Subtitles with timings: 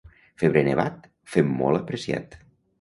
[0.43, 1.05] Febrer nevat,
[1.37, 2.39] fem molt apreciat.